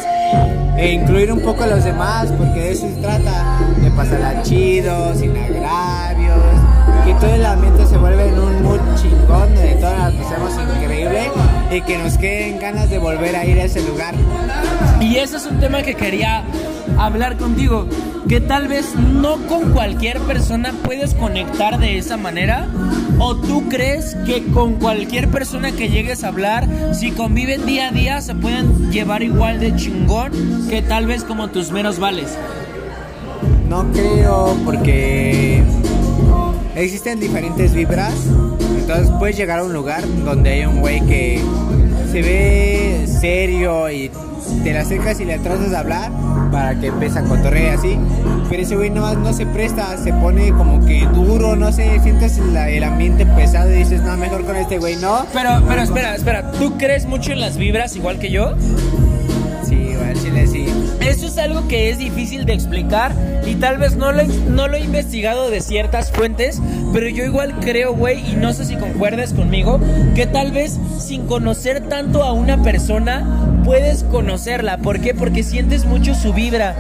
e 0.78 0.92
incluir 0.94 1.32
un 1.32 1.40
poco 1.42 1.64
a 1.64 1.68
los 1.68 1.84
demás, 1.84 2.32
porque 2.38 2.60
de 2.60 2.72
eso 2.74 2.88
se 2.88 3.02
trata, 3.02 3.58
de 3.82 3.90
pasarla 3.92 4.42
chido, 4.44 5.16
sin 5.16 5.36
agravios, 5.36 6.53
que 7.06 7.14
todo 7.16 7.34
el 7.34 7.46
ambiente 7.46 7.86
se 7.86 7.98
vuelve 7.98 8.28
en 8.28 8.40
un 8.40 8.64
mood 8.64 8.80
chingón, 8.96 9.56
donde 9.56 9.76
todos 9.76 10.14
nos 10.14 10.14
pasemos 10.14 10.54
increíble 10.78 11.32
y 11.72 11.82
que 11.82 11.98
nos 11.98 12.18
queden 12.18 12.60
ganas 12.60 12.90
de 12.90 12.98
volver 13.00 13.36
a 13.36 13.46
ir 13.46 13.60
a 13.60 13.66
ese 13.66 13.82
lugar. 13.84 14.14
Y 15.02 15.18
ese 15.18 15.38
es 15.38 15.46
un 15.46 15.60
tema 15.60 15.82
que 15.82 15.96
quería 15.96 16.44
hablar 16.98 17.38
contigo, 17.38 17.88
que 18.30 18.40
tal 18.40 18.68
vez 18.68 18.96
no 18.96 19.38
con 19.48 19.72
cualquier 19.72 20.20
persona 20.20 20.74
puedes 20.84 21.14
conectar 21.14 21.80
de 21.80 21.98
esa 21.98 22.16
manera, 22.16 22.68
o 23.20 23.36
tú 23.36 23.68
crees 23.68 24.16
que 24.26 24.46
con 24.46 24.76
cualquier 24.76 25.30
persona 25.30 25.72
que 25.72 25.90
llegues 25.90 26.24
a 26.24 26.30
hablar, 26.30 26.68
si 26.94 27.12
conviven 27.12 27.66
día 27.66 27.90
a 27.90 27.92
día, 27.92 28.22
se 28.22 28.36
pueden 28.36 28.92
llevar 28.92 29.24
igual 29.24 29.60
de 29.60 29.76
chingón 29.76 30.32
que 30.70 30.82
tal 30.82 31.06
vez 31.08 31.24
como 31.24 31.50
tus 31.50 31.72
menos 31.72 32.00
vales. 32.00 32.38
No 33.68 33.92
creo, 33.92 34.56
porque 34.66 35.64
existen 36.76 37.20
diferentes 37.20 37.74
vibras. 37.74 38.14
Entonces 38.78 39.12
puedes 39.20 39.38
llegar 39.38 39.60
a 39.60 39.64
un 39.64 39.74
lugar 39.74 40.04
donde 40.26 40.50
hay 40.52 40.66
un 40.66 40.82
güey 40.82 41.02
que 41.06 41.42
se 42.12 42.22
ve 42.22 43.06
serio 43.08 43.90
y 43.90 44.12
te 44.64 44.74
le 44.74 44.80
acercas 44.80 45.20
y 45.20 45.26
le 45.26 45.40
tratas 45.40 45.74
a 45.74 45.80
hablar 45.80 46.12
para 46.52 46.80
que 46.80 46.88
empiece 46.88 47.20
a 47.20 47.24
cotorrear 47.24 47.78
así. 47.78 47.98
Pero 48.50 48.62
ese 48.62 48.76
güey 48.76 48.90
no, 48.90 49.14
no 49.16 49.34
se 49.34 49.46
presta, 49.46 49.98
se 49.98 50.14
pone 50.14 50.52
como 50.52 50.86
que 50.86 51.08
duro, 51.14 51.56
no 51.56 51.72
sé, 51.72 52.00
sientes 52.02 52.38
el 52.38 52.84
ambiente 52.84 53.26
pesado 53.26 53.72
y 53.72 53.78
dices, 53.78 54.02
no, 54.02 54.16
mejor 54.18 54.46
con 54.46 54.56
este 54.56 54.78
güey, 54.78 54.96
¿no? 54.98 55.26
Pero, 55.34 55.62
pero 55.68 55.82
espera, 55.82 56.16
espera, 56.16 56.52
¿tú 56.52 56.78
crees 56.78 57.06
mucho 57.06 57.32
en 57.32 57.40
las 57.40 57.58
vibras 57.58 57.96
igual 57.96 58.20
que 58.20 58.30
yo? 58.30 58.54
Eso 61.08 61.28
es 61.28 61.38
algo 61.38 61.68
que 61.68 61.90
es 61.90 61.98
difícil 61.98 62.46
de 62.46 62.54
explicar 62.54 63.14
y 63.46 63.56
tal 63.56 63.78
vez 63.78 63.96
no 63.96 64.12
lo, 64.12 64.76
he 64.76 64.80
investigado 64.80 65.50
de 65.50 65.60
ciertas 65.60 66.12
fuentes, 66.12 66.62
pero 66.94 67.10
yo 67.10 67.26
igual 67.26 67.60
creo, 67.60 67.94
güey, 67.94 68.32
y 68.32 68.36
no 68.36 68.54
sé 68.54 68.66
si 68.66 68.76
concuerdes 68.78 69.34
conmigo, 69.34 69.80
que 70.16 70.28
tal 70.28 70.52
vez 70.52 70.80
sin 71.00 71.28
conocer 71.28 71.90
tanto 71.90 72.24
a 72.24 72.32
una 72.32 72.64
persona 72.64 73.60
puedes 73.66 74.04
conocerla. 74.04 74.78
¿Por 74.78 75.02
qué? 75.02 75.14
Porque 75.14 75.44
sientes 75.44 75.86
mucho 75.86 76.16
su 76.16 76.34
vibra. 76.34 76.76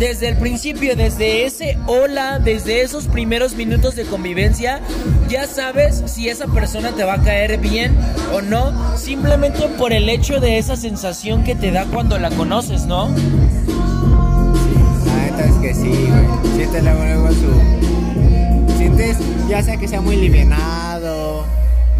Desde 0.00 0.28
el 0.28 0.36
principio, 0.38 0.96
desde 0.96 1.44
ese 1.44 1.76
hola, 1.86 2.38
desde 2.38 2.80
esos 2.80 3.06
primeros 3.06 3.54
minutos 3.54 3.96
de 3.96 4.04
convivencia, 4.04 4.80
ya 5.28 5.46
sabes 5.46 6.02
si 6.06 6.28
esa 6.28 6.46
persona 6.46 6.92
te 6.92 7.04
va 7.04 7.14
a 7.14 7.22
caer 7.22 7.58
bien 7.58 7.94
o 8.32 8.40
no, 8.40 8.96
simplemente 8.96 9.68
por 9.76 9.92
el 9.92 10.08
hecho 10.08 10.40
de 10.40 10.56
esa 10.56 10.76
sensación 10.76 11.44
que 11.44 11.54
te 11.54 11.70
da 11.70 11.84
cuando 11.84 12.18
la 12.18 12.30
conoces, 12.30 12.86
¿no? 12.86 13.10
Sí, 15.74 15.88
güey. 16.08 16.54
Sientes 16.56 16.82
luego 16.82 17.28
su. 17.32 18.76
Sientes, 18.76 19.16
ya 19.48 19.62
sea 19.62 19.76
que 19.76 19.86
sea 19.88 20.00
muy 20.00 20.16
livianado 20.16 20.89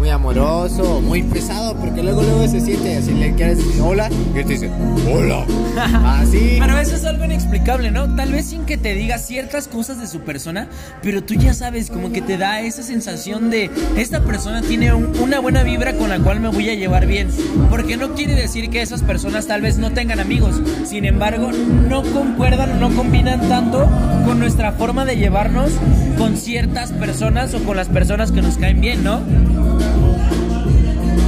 muy 0.01 0.09
amoroso, 0.09 0.99
muy 0.99 1.21
pesado, 1.21 1.75
porque 1.75 2.01
luego 2.01 2.23
luego 2.23 2.47
se 2.47 2.59
siente 2.59 2.97
así 2.97 3.11
le 3.11 3.35
quieres 3.35 3.59
decir 3.59 3.83
hola 3.83 4.09
y 4.33 4.39
él 4.39 4.45
te 4.47 4.53
dice 4.53 4.71
hola. 5.13 5.45
Así. 6.19 6.57
Pero 6.59 6.79
eso 6.79 6.95
es 6.95 7.05
algo 7.05 7.23
inexplicable, 7.23 7.91
¿no? 7.91 8.15
Tal 8.15 8.31
vez 8.31 8.47
sin 8.47 8.65
que 8.65 8.77
te 8.77 8.95
diga 8.95 9.19
ciertas 9.19 9.67
cosas 9.67 9.99
de 9.99 10.07
su 10.07 10.21
persona, 10.21 10.67
pero 11.03 11.23
tú 11.23 11.35
ya 11.35 11.53
sabes, 11.53 11.91
como 11.91 12.11
que 12.11 12.21
te 12.21 12.39
da 12.39 12.61
esa 12.61 12.81
sensación 12.81 13.51
de 13.51 13.69
esta 13.95 14.21
persona 14.23 14.63
tiene 14.63 14.91
una 14.91 15.39
buena 15.39 15.61
vibra 15.61 15.93
con 15.93 16.09
la 16.09 16.17
cual 16.17 16.39
me 16.39 16.49
voy 16.49 16.67
a 16.69 16.73
llevar 16.73 17.05
bien. 17.05 17.29
Porque 17.69 17.95
no 17.95 18.15
quiere 18.15 18.33
decir 18.33 18.71
que 18.71 18.81
esas 18.81 19.03
personas 19.03 19.45
tal 19.45 19.61
vez 19.61 19.77
no 19.77 19.91
tengan 19.91 20.19
amigos. 20.19 20.59
Sin 20.83 21.05
embargo, 21.05 21.51
no 21.51 22.01
concuerdan 22.01 22.71
o 22.71 22.89
no 22.89 22.95
combinan 22.95 23.47
tanto 23.47 23.87
con 24.25 24.39
nuestra 24.39 24.71
forma 24.71 25.05
de 25.05 25.17
llevarnos 25.17 25.71
con 26.17 26.37
ciertas 26.37 26.91
personas 26.91 27.53
o 27.53 27.63
con 27.63 27.77
las 27.77 27.87
personas 27.87 28.31
que 28.31 28.41
nos 28.41 28.57
caen 28.57 28.81
bien, 28.81 29.03
¿no? 29.03 29.21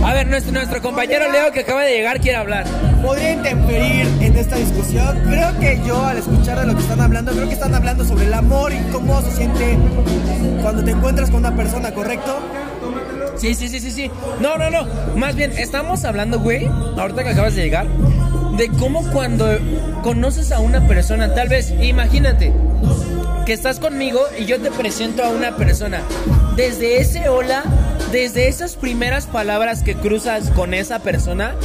A 0.04 0.14
ver, 0.14 0.28
nuestro, 0.28 0.52
nuestro 0.52 0.82
compañero 0.82 1.32
Leo 1.32 1.52
que 1.54 1.62
acaba 1.62 1.84
de 1.84 1.96
llegar 1.96 2.20
quiere 2.20 2.38
hablar. 2.38 2.66
Podría 3.02 3.32
interferir 3.32 4.06
en 4.20 4.36
esta 4.36 4.58
discusión. 4.58 5.18
Creo 5.30 5.58
que 5.60 5.82
yo 5.86 6.06
al 6.06 6.18
escuchar 6.18 6.60
de 6.60 6.68
lo 6.68 6.76
que 6.76 6.82
están 6.82 7.00
hablando, 7.00 7.32
creo 7.32 7.48
que 7.48 7.54
están 7.54 7.74
hablando 7.74 8.04
sobre 8.04 8.26
el 8.26 8.34
amor 8.34 8.74
y 8.74 8.80
cómo 8.92 9.22
se 9.22 9.32
siente 9.32 9.78
cuando 10.62 10.84
te 10.84 10.92
encuentras 10.92 11.30
con 11.30 11.40
una 11.40 11.56
persona, 11.56 11.94
¿correcto? 11.94 12.38
Sí, 13.38 13.56
sí, 13.56 13.70
sí, 13.70 13.80
sí, 13.80 13.92
sí. 13.92 14.12
No, 14.42 14.58
no, 14.58 14.70
no. 14.70 14.86
Más 15.16 15.36
bien, 15.36 15.54
estamos 15.58 16.04
hablando, 16.04 16.40
güey, 16.40 16.66
ahorita 16.98 17.24
que 17.24 17.30
acabas 17.30 17.56
de 17.56 17.64
llegar, 17.64 17.88
de 18.58 18.68
cómo 18.80 19.10
cuando 19.12 19.58
conoces 20.04 20.52
a 20.52 20.60
una 20.60 20.86
persona, 20.86 21.34
tal 21.34 21.48
vez, 21.48 21.74
imagínate, 21.82 22.54
que 23.46 23.54
estás 23.54 23.80
conmigo 23.80 24.20
y 24.38 24.46
yo 24.46 24.62
te 24.62 24.70
presento 24.70 25.24
a 25.24 25.30
una 25.30 25.56
persona. 25.56 26.02
Desde 26.56 27.00
ese 27.00 27.30
hola 27.30 27.64
desde 28.14 28.48
esas 28.48 28.76
primeras 28.76 29.26
palabras 29.26 29.82
que 29.82 29.96
cruzas 29.96 30.52
con 30.52 30.76
esa 30.76 31.00
persona, 31.00 31.56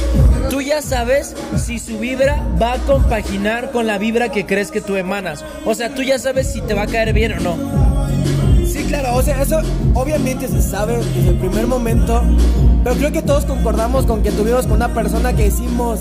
tú 0.49 0.63
ya 0.63 0.81
sabes 0.81 1.35
si 1.55 1.77
su 1.77 1.99
vibra 1.99 2.43
va 2.59 2.73
a 2.73 2.77
compaginar 2.79 3.69
con 3.69 3.85
la 3.85 3.99
vibra 3.99 4.29
que 4.29 4.47
crees 4.47 4.71
que 4.71 4.81
tú 4.81 4.95
emanas. 4.95 5.45
O 5.63 5.75
sea, 5.75 5.93
tú 5.93 6.01
ya 6.01 6.17
sabes 6.17 6.51
si 6.51 6.61
te 6.61 6.73
va 6.73 6.81
a 6.83 6.87
caer 6.87 7.13
bien 7.13 7.33
o 7.33 7.39
no. 7.39 7.55
Sí, 8.65 8.83
claro, 8.85 9.15
o 9.15 9.21
sea, 9.21 9.43
eso 9.43 9.61
obviamente 9.93 10.47
se 10.47 10.59
sabe 10.63 10.97
desde 10.97 11.29
el 11.29 11.35
primer 11.35 11.67
momento, 11.67 12.23
pero 12.83 12.95
creo 12.95 13.11
que 13.11 13.21
todos 13.21 13.45
concordamos 13.45 14.07
con 14.07 14.23
que 14.23 14.31
tuvimos 14.31 14.63
con 14.63 14.77
una 14.77 14.91
persona 14.91 15.33
que 15.33 15.43
decimos, 15.43 15.99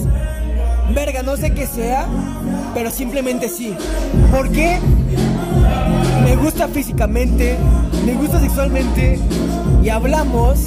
verga, 0.95 1.23
no 1.23 1.37
sé 1.37 1.53
qué 1.53 1.67
sea, 1.67 2.07
pero 2.73 2.91
simplemente 2.91 3.51
sí. 3.51 3.77
¿Por 4.31 4.51
qué? 4.51 4.79
Me 6.25 6.37
gusta 6.37 6.69
físicamente, 6.69 7.59
me 8.07 8.15
gusta 8.15 8.41
sexualmente 8.41 9.19
y 9.83 9.89
hablamos. 9.89 10.67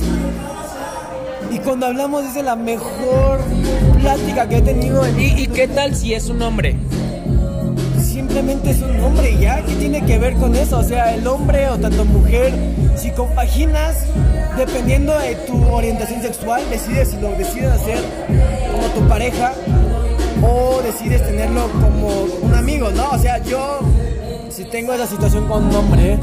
Y 1.52 1.60
cuando 1.60 1.88
hablamos 1.88 2.24
es 2.26 2.36
de 2.36 2.44
la 2.44 2.56
mejor 2.56 3.40
plática 4.00 4.48
que 4.48 4.58
he 4.58 4.62
tenido. 4.62 5.06
En... 5.06 5.20
¿Y, 5.20 5.42
¿Y 5.42 5.48
qué 5.48 5.68
tal 5.68 5.96
si 5.96 6.14
es 6.14 6.30
un 6.30 6.42
hombre? 6.42 6.76
Simplemente 8.02 8.72
es 8.72 8.82
un 8.82 9.00
hombre, 9.02 9.38
¿ya? 9.40 9.62
¿Qué 9.66 9.76
tiene 9.76 10.06
que 10.06 10.18
ver 10.18 10.36
con 10.36 10.56
eso? 10.56 10.80
O 10.80 10.84
sea, 10.84 11.14
el 11.14 11.26
hombre 11.28 11.70
o 11.70 11.78
tanto 11.78 12.06
mujer, 12.06 12.54
si 12.96 13.12
compaginas, 13.12 13.98
dependiendo 14.58 15.18
de 15.20 15.36
tu 15.36 15.62
orientación 15.68 16.22
sexual, 16.22 16.62
decides 16.70 17.10
si 17.10 17.18
lo 17.20 17.32
decides 17.32 17.72
hacer 17.72 18.00
como 18.72 18.88
tu 18.88 19.08
pareja 19.10 19.54
o 20.42 20.82
decides 20.84 21.26
tenerlo 21.26 21.70
como 21.82 22.24
un 22.42 22.54
amigo, 22.54 22.92
¿no? 22.92 23.10
O 23.12 23.18
sea, 23.18 23.38
yo 23.40 23.80
si 24.52 24.66
tengo 24.66 24.94
esa 24.94 25.08
situación 25.08 25.48
con 25.48 25.66
un 25.66 25.76
hombre. 25.76 26.20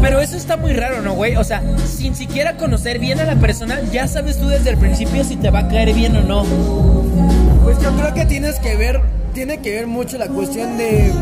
Pero 0.00 0.20
eso 0.20 0.36
está 0.36 0.56
muy 0.56 0.72
raro, 0.72 1.02
¿no, 1.02 1.14
güey? 1.14 1.36
O 1.36 1.44
sea, 1.44 1.62
sin 1.86 2.14
siquiera 2.14 2.56
conocer 2.56 2.98
bien 2.98 3.20
a 3.20 3.24
la 3.24 3.36
persona, 3.36 3.80
ya 3.92 4.06
sabes 4.08 4.38
tú 4.38 4.48
desde 4.48 4.70
el 4.70 4.78
principio 4.78 5.24
si 5.24 5.36
te 5.36 5.50
va 5.50 5.60
a 5.60 5.68
caer 5.68 5.92
bien 5.94 6.16
o 6.16 6.22
no. 6.22 6.44
Pues 7.64 7.78
yo 7.80 7.90
creo 7.96 8.14
que 8.14 8.24
tienes 8.26 8.58
que 8.60 8.76
ver, 8.76 9.00
tiene 9.34 9.58
que 9.58 9.72
ver 9.72 9.86
mucho 9.86 10.18
la 10.18 10.28
cuestión 10.28 10.76
de 10.76 11.12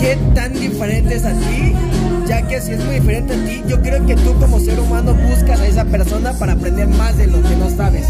qué 0.00 0.18
tan 0.34 0.52
diferente 0.52 1.14
es 1.16 1.24
a 1.24 1.32
ti, 1.32 1.74
ya 2.26 2.42
que 2.46 2.60
si 2.60 2.72
es 2.72 2.84
muy 2.84 2.96
diferente 2.96 3.34
a 3.34 3.44
ti, 3.44 3.62
yo 3.66 3.80
creo 3.80 4.04
que 4.06 4.14
tú 4.16 4.38
como 4.38 4.60
ser 4.60 4.78
humano 4.78 5.14
buscas 5.14 5.60
a 5.60 5.66
esa 5.66 5.84
persona 5.84 6.32
para 6.38 6.52
aprender 6.52 6.86
más 6.88 7.16
de 7.16 7.26
lo 7.26 7.42
que 7.42 7.56
no 7.56 7.70
sabes. 7.70 8.06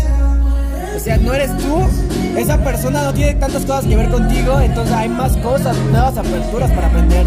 O 0.94 0.98
sea, 0.98 1.16
no 1.16 1.34
eres 1.34 1.50
tú, 1.58 2.38
esa 2.38 2.62
persona 2.62 3.02
no 3.02 3.12
tiene 3.12 3.34
tantas 3.34 3.64
cosas 3.64 3.84
que 3.84 3.96
ver 3.96 4.08
contigo, 4.10 4.60
entonces 4.60 4.94
hay 4.94 5.08
más 5.08 5.36
cosas, 5.38 5.76
nuevas 5.90 6.16
aperturas 6.16 6.70
para 6.70 6.86
aprender. 6.86 7.26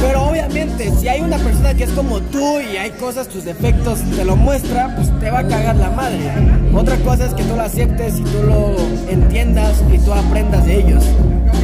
Pero 0.00 0.24
obviamente, 0.24 0.92
si 1.00 1.08
hay 1.08 1.22
una 1.22 1.38
persona 1.38 1.74
que 1.74 1.84
es 1.84 1.90
como 1.90 2.20
tú 2.20 2.60
y 2.60 2.76
hay 2.76 2.90
cosas, 2.90 3.28
tus 3.28 3.44
defectos, 3.44 4.00
te 4.14 4.24
lo 4.24 4.36
muestra, 4.36 4.94
pues 4.94 5.18
te 5.18 5.30
va 5.30 5.38
a 5.38 5.48
cagar 5.48 5.76
la 5.76 5.90
madre. 5.90 6.30
Otra 6.74 6.96
cosa 6.98 7.24
es 7.24 7.34
que 7.34 7.42
tú 7.44 7.56
lo 7.56 7.62
aceptes 7.62 8.18
y 8.18 8.22
tú 8.22 8.42
lo 8.46 8.76
entiendas 9.10 9.82
y 9.92 9.98
tú 9.98 10.12
aprendas 10.12 10.66
de 10.66 10.80
ellos. 10.80 11.04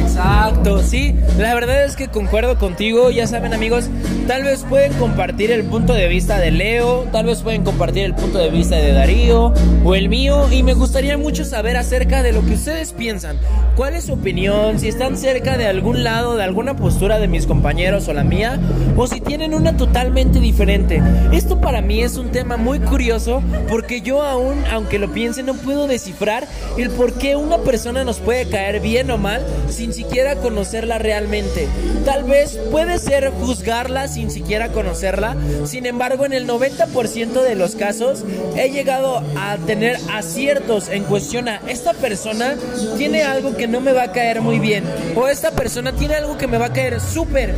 Exacto, 0.01 0.70
sí, 0.91 1.15
la 1.37 1.53
verdad 1.55 1.85
es 1.85 1.95
que 1.95 2.09
concuerdo 2.09 2.57
contigo, 2.59 3.11
ya 3.11 3.25
saben 3.25 3.53
amigos, 3.53 3.89
tal 4.27 4.43
vez 4.43 4.65
pueden 4.67 4.91
compartir 4.93 5.49
el 5.51 5.63
punto 5.63 5.93
de 5.93 6.09
vista 6.09 6.37
de 6.37 6.51
Leo, 6.51 7.07
tal 7.13 7.27
vez 7.27 7.41
pueden 7.41 7.63
compartir 7.63 8.03
el 8.03 8.13
punto 8.13 8.39
de 8.39 8.49
vista 8.49 8.75
de 8.75 8.91
Darío 8.91 9.53
o 9.85 9.95
el 9.95 10.09
mío 10.09 10.51
y 10.51 10.63
me 10.63 10.73
gustaría 10.73 11.17
mucho 11.17 11.45
saber 11.45 11.77
acerca 11.77 12.23
de 12.23 12.33
lo 12.33 12.45
que 12.45 12.55
ustedes 12.55 12.91
piensan, 12.91 13.37
cuál 13.77 13.95
es 13.95 14.03
su 14.05 14.13
opinión, 14.13 14.79
si 14.79 14.89
están 14.89 15.15
cerca 15.15 15.57
de 15.57 15.65
algún 15.65 16.03
lado, 16.03 16.35
de 16.35 16.43
alguna 16.43 16.75
postura 16.75 17.19
de 17.19 17.29
mis 17.29 17.47
compañeros 17.47 18.09
o 18.09 18.13
la 18.13 18.25
mía, 18.25 18.59
o 18.97 19.07
si 19.07 19.21
tienen 19.21 19.53
una 19.53 19.77
totalmente 19.77 20.41
diferente. 20.41 21.01
Esto 21.31 21.61
para 21.61 21.81
mí 21.81 22.01
es 22.01 22.17
un 22.17 22.31
tema 22.31 22.57
muy 22.57 22.79
curioso 22.79 23.41
porque 23.69 24.01
yo 24.01 24.23
aún, 24.23 24.61
aunque 24.69 24.99
lo 24.99 25.09
piense, 25.13 25.41
no 25.41 25.53
puedo 25.53 25.87
descifrar 25.87 26.45
el 26.77 26.89
por 26.89 27.13
qué 27.13 27.37
una 27.37 27.59
persona 27.59 28.03
nos 28.03 28.19
puede 28.19 28.49
caer 28.49 28.81
bien 28.81 29.09
o 29.09 29.17
mal 29.17 29.41
sin 29.69 29.93
siquiera 29.93 30.35
conocerla 30.81 30.97
realmente. 30.97 31.67
Tal 32.05 32.23
vez 32.23 32.57
puede 32.71 32.97
ser 32.97 33.29
juzgarla 33.29 34.07
sin 34.07 34.31
siquiera 34.31 34.69
conocerla, 34.69 35.35
sin 35.65 35.85
embargo 35.85 36.25
en 36.25 36.33
el 36.33 36.47
90% 36.47 37.43
de 37.43 37.55
los 37.55 37.75
casos 37.75 38.23
he 38.57 38.69
llegado 38.69 39.23
a 39.37 39.57
tener 39.67 39.97
aciertos 40.11 40.89
en 40.89 41.03
cuestión 41.03 41.49
a 41.49 41.61
esta 41.67 41.93
persona 41.93 42.55
tiene 42.97 43.23
algo 43.23 43.55
que 43.55 43.67
no 43.67 43.79
me 43.79 43.93
va 43.93 44.03
a 44.03 44.11
caer 44.11 44.41
muy 44.41 44.59
bien 44.59 44.83
o 45.15 45.27
esta 45.27 45.51
persona 45.51 45.93
tiene 45.93 46.15
algo 46.15 46.37
que 46.37 46.47
me 46.47 46.57
va 46.57 46.67
a 46.67 46.73
caer 46.73 46.99
súper. 46.99 47.53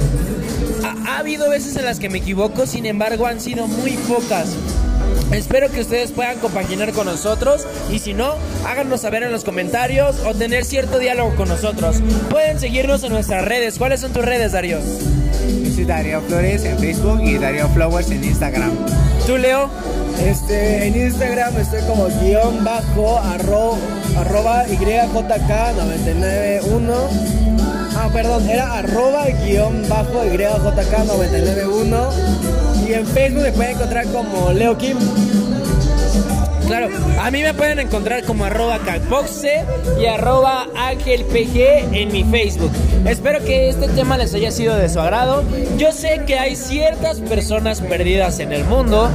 Ha, 0.83 1.13
ha 1.13 1.19
habido 1.19 1.49
veces 1.49 1.75
en 1.77 1.85
las 1.85 1.99
que 1.99 2.09
me 2.09 2.17
equivoco, 2.17 2.65
sin 2.65 2.85
embargo 2.85 3.25
han 3.25 3.39
sido 3.39 3.67
muy 3.67 3.91
pocas. 3.91 4.49
Espero 5.31 5.71
que 5.71 5.81
ustedes 5.81 6.11
puedan 6.11 6.39
compaginar 6.39 6.91
con 6.93 7.05
nosotros 7.05 7.65
y 7.91 7.99
si 7.99 8.13
no, 8.13 8.35
háganos 8.67 9.01
saber 9.01 9.23
en 9.23 9.31
los 9.31 9.43
comentarios 9.43 10.17
o 10.25 10.33
tener 10.33 10.65
cierto 10.65 10.99
diálogo 10.99 11.35
con 11.35 11.49
nosotros. 11.49 11.97
Pueden 12.29 12.59
seguirnos 12.59 13.03
en 13.03 13.13
nuestras 13.13 13.45
redes. 13.45 13.77
¿Cuáles 13.77 14.01
son 14.01 14.13
tus 14.13 14.23
redes, 14.23 14.51
Darío? 14.51 14.79
Yo 14.79 15.71
soy 15.73 15.85
Darío 15.85 16.21
Flores 16.21 16.63
en 16.65 16.77
Facebook 16.79 17.21
y 17.23 17.37
Darío 17.37 17.67
Flowers 17.69 18.11
en 18.11 18.23
Instagram. 18.23 18.71
¿Tú, 19.25 19.37
Leo? 19.37 19.69
Este, 20.23 20.87
en 20.87 20.95
Instagram 20.95 21.57
estoy 21.57 21.81
como 21.81 22.07
guion 22.21 22.63
bajo 22.63 23.19
arro, 23.19 23.75
arroba 24.17 24.65
YJK991. 24.67 26.93
Ah, 27.95 28.09
perdón, 28.13 28.49
era 28.49 28.77
arroba 28.77 29.25
guion 29.43 29.87
bajo 29.89 30.23
YJK991. 30.25 32.62
Y 32.87 32.93
en 32.93 33.05
Facebook 33.07 33.43
me 33.43 33.51
pueden 33.51 33.75
encontrar 33.75 34.05
como 34.07 34.51
Leo 34.51 34.77
Kim. 34.77 34.97
Claro, 36.67 36.89
A 37.19 37.29
mí 37.29 37.41
me 37.41 37.53
pueden 37.53 37.79
encontrar 37.79 38.23
como 38.23 38.45
arroba 38.45 38.79
capoxe 38.79 39.63
y 39.99 40.05
arroba 40.05 40.67
angelpg 40.75 41.57
en 41.93 42.11
mi 42.11 42.23
Facebook. 42.23 42.71
Espero 43.05 43.43
que 43.43 43.69
este 43.69 43.87
tema 43.89 44.17
les 44.17 44.33
haya 44.33 44.49
sido 44.49 44.75
de 44.75 44.87
su 44.89 44.99
agrado. 44.99 45.43
Yo 45.77 45.91
sé 45.91 46.21
que 46.25 46.39
hay 46.39 46.55
ciertas 46.55 47.19
personas 47.19 47.81
perdidas 47.81 48.39
en 48.39 48.53
el 48.53 48.63
mundo, 48.63 49.09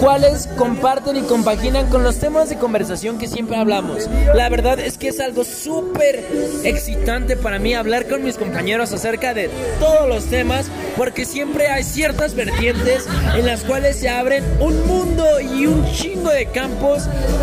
cuales 0.00 0.48
comparten 0.56 1.16
y 1.16 1.20
compaginan 1.22 1.88
con 1.88 2.02
los 2.02 2.16
temas 2.16 2.48
de 2.48 2.56
conversación 2.56 3.18
que 3.18 3.26
siempre 3.26 3.56
hablamos. 3.56 4.08
La 4.34 4.48
verdad 4.48 4.78
es 4.80 4.96
que 4.96 5.08
es 5.08 5.20
algo 5.20 5.44
súper 5.44 6.24
excitante 6.64 7.36
para 7.36 7.58
mí 7.58 7.74
hablar 7.74 8.06
con 8.06 8.24
mis 8.24 8.36
compañeros 8.36 8.92
acerca 8.92 9.34
de 9.34 9.50
todos 9.78 10.08
los 10.08 10.26
temas, 10.26 10.66
porque 10.96 11.24
siempre 11.24 11.68
hay 11.68 11.84
ciertas 11.84 12.34
vertientes 12.34 13.06
en 13.34 13.46
las 13.46 13.62
cuales 13.62 13.96
se 13.96 14.08
abren 14.08 14.44
un 14.60 14.86
mundo 14.86 15.24
y 15.40 15.66
un 15.66 15.84
chingo 15.92 16.30
de 16.30 16.46
campos 16.46 16.85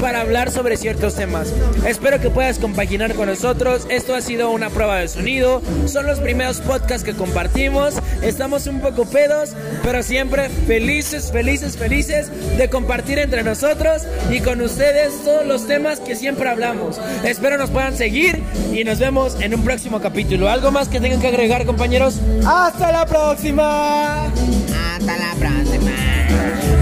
para 0.01 0.21
hablar 0.21 0.51
sobre 0.51 0.77
ciertos 0.77 1.15
temas. 1.15 1.53
Espero 1.85 2.19
que 2.19 2.29
puedas 2.29 2.59
compaginar 2.59 3.13
con 3.15 3.27
nosotros. 3.27 3.85
Esto 3.89 4.15
ha 4.15 4.21
sido 4.21 4.51
una 4.51 4.69
prueba 4.69 4.97
de 4.97 5.07
sonido. 5.07 5.61
Son 5.85 6.05
los 6.05 6.19
primeros 6.19 6.61
podcasts 6.61 7.03
que 7.03 7.13
compartimos. 7.13 7.95
Estamos 8.21 8.67
un 8.67 8.79
poco 8.79 9.05
pedos, 9.05 9.51
pero 9.83 10.03
siempre 10.03 10.49
felices, 10.49 11.31
felices, 11.31 11.77
felices 11.77 12.29
de 12.57 12.69
compartir 12.69 13.19
entre 13.19 13.43
nosotros 13.43 14.03
y 14.29 14.39
con 14.39 14.61
ustedes 14.61 15.23
todos 15.23 15.45
los 15.45 15.67
temas 15.67 15.99
que 15.99 16.15
siempre 16.15 16.49
hablamos. 16.49 16.99
Espero 17.23 17.57
nos 17.57 17.69
puedan 17.69 17.95
seguir 17.95 18.41
y 18.73 18.83
nos 18.83 18.99
vemos 18.99 19.35
en 19.39 19.55
un 19.55 19.63
próximo 19.63 20.01
capítulo. 20.01 20.49
¿Algo 20.49 20.71
más 20.71 20.87
que 20.89 20.99
tengan 20.99 21.21
que 21.21 21.27
agregar, 21.27 21.65
compañeros? 21.65 22.19
¡Hasta 22.45 22.91
la 22.91 23.05
próxima! 23.05 24.25
Hasta 24.25 25.17
la 25.17 25.35
próxima. 25.35 26.02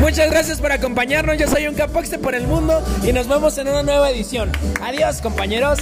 Muchas 0.02 0.32
gracias 0.32 0.60
por 0.60 0.72
acompañarnos. 0.72 1.38
Yo 1.38 1.48
soy 1.48 1.68
un 1.68 1.76
Capoxe 1.76 2.18
por 2.18 2.34
el 2.34 2.48
mundo 2.48 2.84
y 3.04 3.14
nos 3.14 3.28
vemos 3.28 3.56
en 3.60 3.68
una 3.68 3.84
nueva 3.84 4.10
edición. 4.10 4.52
Adiós, 4.82 5.22
compañeros. 5.22 5.78